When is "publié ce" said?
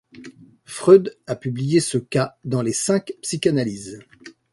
1.35-1.99